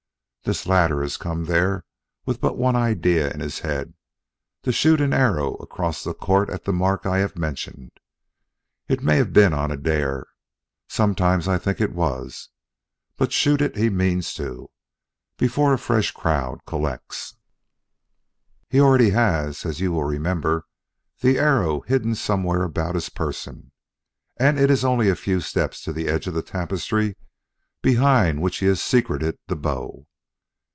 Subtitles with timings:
[0.43, 1.85] This latter has come there
[2.25, 3.93] with but one idea in his head
[4.63, 7.91] to shoot an arrow across the court at the mark I have mentioned.
[8.87, 10.25] It may have been on a dare
[10.89, 12.49] sometimes I think it was;
[13.17, 14.71] but shoot it he means to,
[15.37, 17.35] before a fresh crowd collects.
[18.67, 20.65] "He already has, as you will remember,
[21.19, 23.71] the arrow hidden somewhere about his person,
[24.37, 27.15] and it is only a few steps to the edge of the tapestry
[27.83, 30.07] behind which he has secreted the bow.